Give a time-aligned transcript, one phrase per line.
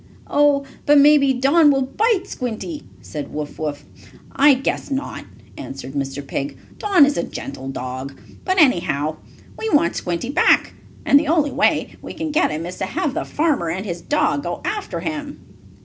[0.25, 3.85] "Oh, but maybe Don will bite Squinty," said Wuff Wuff.
[4.35, 5.25] "I guess not,"
[5.59, 6.25] answered Mr.
[6.25, 6.57] Pig.
[6.79, 8.19] "Don is a gentle dog.
[8.43, 9.17] But, anyhow,
[9.59, 10.73] we want Squinty back,
[11.05, 14.01] and the only way we can get him is to have the farmer and his
[14.01, 15.39] dog go after him."